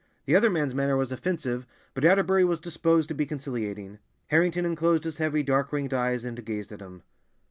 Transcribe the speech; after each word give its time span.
The 0.25 0.35
other 0.35 0.49
man's 0.49 0.73
manner 0.73 0.97
was 0.97 1.11
offensive, 1.11 1.67
but 1.93 2.03
Atterbury 2.03 2.43
was 2.43 2.59
disposed 2.59 3.07
to 3.09 3.13
be 3.13 3.27
conciliating. 3.27 3.99
Harrington 4.29 4.65
unclosed 4.65 5.03
his 5.03 5.17
heavy, 5.19 5.43
dark 5.43 5.71
ringed 5.71 5.93
eyes 5.93 6.25
and 6.25 6.43
gazed 6.43 6.71
at 6.71 6.81
him. 6.81 7.03